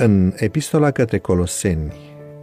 [0.00, 1.94] În epistola către Coloseni,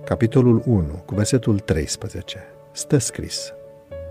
[0.05, 2.37] capitolul 1, cu versetul 13,
[2.71, 3.53] stă scris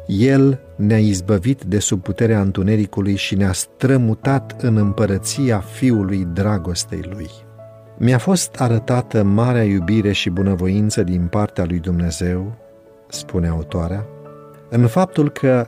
[0.07, 7.31] El ne-a izbăvit de sub puterea întunericului și ne-a strămutat în împărăția Fiului dragostei Lui.
[7.99, 12.55] Mi-a fost arătată marea iubire și bunăvoință din partea lui Dumnezeu,
[13.09, 14.07] spune autoarea,
[14.71, 15.67] în faptul că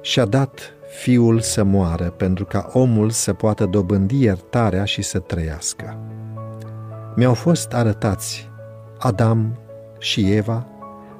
[0.00, 5.96] și-a dat Fiul să moară pentru ca omul să poată dobândi iertarea și să trăiască.
[7.14, 8.50] Mi-au fost arătați
[8.98, 9.58] Adam
[9.98, 10.66] și Eva,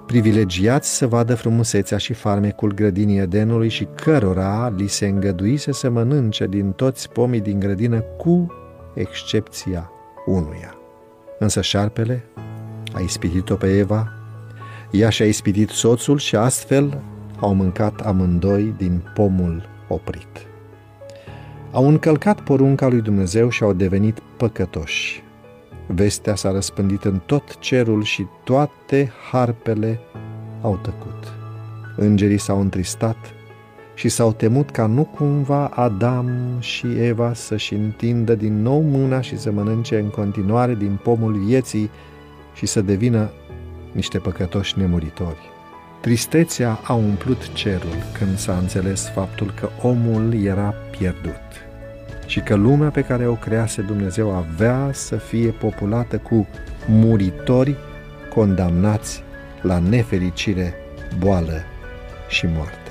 [0.07, 6.47] privilegiați să vadă frumusețea și farmecul grădinii Edenului și cărora li se îngăduise să mănânce
[6.47, 8.47] din toți pomii din grădină cu
[8.95, 9.91] excepția
[10.27, 10.75] unuia.
[11.39, 12.25] Însă șarpele
[12.95, 14.13] a ispitit-o pe Eva,
[14.91, 17.03] ea și-a ispitit soțul și astfel
[17.41, 20.47] au mâncat amândoi din pomul oprit.
[21.71, 25.25] Au încălcat porunca lui Dumnezeu și au devenit păcătoși.
[25.87, 30.01] Vestea s-a răspândit în tot cerul și toate harpele
[30.61, 31.33] au tăcut.
[31.97, 33.17] Îngerii s-au întristat
[33.95, 39.39] și s-au temut ca nu cumva Adam și Eva să-și întindă din nou mâna și
[39.39, 41.91] să mănânce în continuare din pomul vieții
[42.55, 43.31] și să devină
[43.93, 45.51] niște păcătoși nemuritori.
[46.01, 51.72] Tristețea a umplut cerul când s-a înțeles faptul că omul era pierdut
[52.27, 56.47] și că lumea pe care o crease Dumnezeu avea să fie populată cu
[56.87, 57.77] muritori
[58.35, 59.23] condamnați
[59.63, 60.75] la nefericire,
[61.19, 61.63] boală
[62.29, 62.91] și moarte.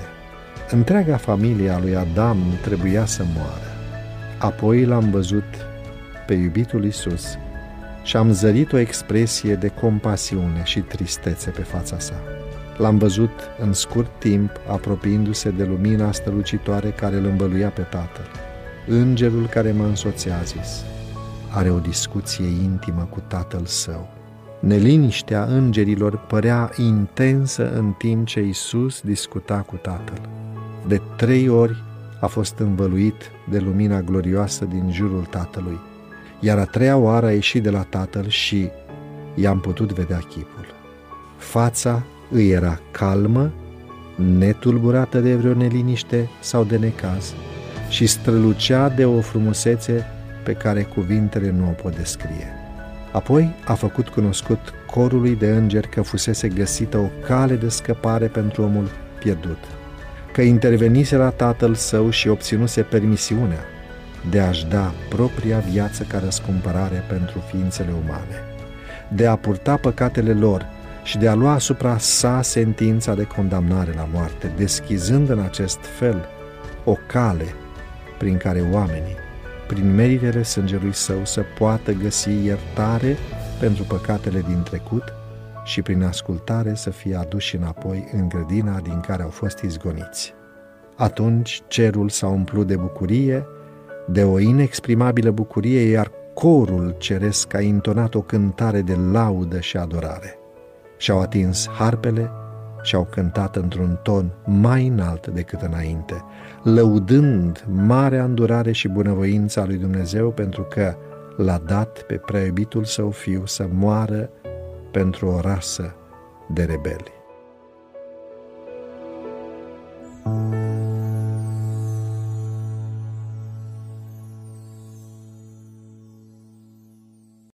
[0.70, 3.70] Întreaga familie a lui Adam trebuia să moară.
[4.38, 5.44] Apoi l-am văzut
[6.26, 7.38] pe iubitul Isus
[8.02, 12.14] și am zărit o expresie de compasiune și tristețe pe fața sa.
[12.76, 18.51] L-am văzut în scurt timp apropiindu-se de lumina strălucitoare care îl învăluia pe Tatăl.
[18.86, 20.84] Îngerul care mă însoțea a zis,
[21.50, 24.08] are o discuție intimă cu Tatăl său.
[24.60, 30.28] Neliniștea îngerilor părea intensă în timp ce Isus discuta cu Tatăl.
[30.86, 31.82] De trei ori
[32.20, 35.78] a fost învăluit de lumina glorioasă din jurul Tatălui,
[36.40, 38.68] iar a treia oară a ieșit de la Tatăl și
[39.34, 40.66] i-am putut vedea chipul.
[41.36, 43.52] Fața îi era calmă,
[44.16, 47.34] netulburată de vreo neliniște sau de necaz
[47.92, 50.06] și strălucea de o frumusețe
[50.42, 52.52] pe care cuvintele nu o pot descrie.
[53.10, 58.62] Apoi a făcut cunoscut corului de îngeri că fusese găsită o cale de scăpare pentru
[58.62, 59.58] omul pierdut,
[60.32, 63.64] că intervenise la tatăl său și obținuse permisiunea
[64.30, 68.40] de a-și da propria viață ca răscumpărare pentru ființele umane,
[69.08, 70.66] de a purta păcatele lor
[71.02, 76.28] și de a lua asupra sa sentința de condamnare la moarte, deschizând în acest fel
[76.84, 77.54] o cale
[78.22, 79.16] prin care oamenii,
[79.66, 83.16] prin meritele sângelui său, să poată găsi iertare
[83.60, 85.02] pentru păcatele din trecut
[85.64, 90.34] și prin ascultare să fie aduși înapoi în grădina din care au fost izgoniți.
[90.96, 93.46] Atunci cerul s-a umplut de bucurie,
[94.08, 100.38] de o inexprimabilă bucurie, iar corul ceresc a intonat o cântare de laudă și adorare
[100.96, 102.30] și-au atins harpele
[102.82, 106.24] și au cântat într-un ton mai înalt decât înainte,
[106.62, 110.94] lăudând marea îndurare și bunăvoința lui Dumnezeu pentru că
[111.36, 114.30] l-a dat pe prea său fiu să moară
[114.90, 115.94] pentru o rasă
[116.48, 117.21] de rebeli.